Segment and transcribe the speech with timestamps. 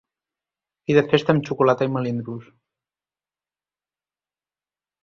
[0.87, 2.49] Fi de festa amb xocolata i melindros.